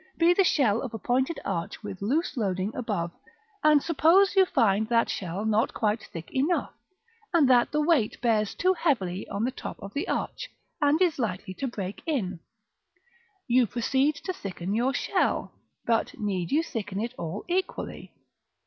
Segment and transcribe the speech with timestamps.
[0.17, 3.11] be the shell of a pointed arch with loose loading above;
[3.63, 6.73] and suppose you find that shell not quite thick enough;
[7.35, 10.49] and that the weight bears too heavily on the top of the arch,
[10.81, 12.39] and is likely to break it in:
[13.47, 15.51] you proceed to thicken your shell,
[15.85, 18.11] but need you thicken it all equally?